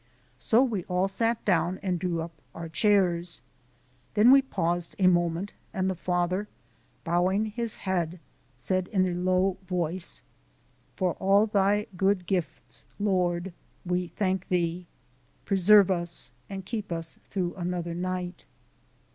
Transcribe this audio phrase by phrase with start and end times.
[0.39, 3.43] So we all sat down and drew up our chairs.
[4.15, 6.47] Then we paused a moment, and the father,
[7.03, 8.19] bowing his head,
[8.57, 10.23] said in a low voice:
[10.95, 13.53] "For all Thy good gifts, Lord,
[13.85, 14.87] we thank Thee.
[15.45, 18.45] Preserve us and keep us through another night."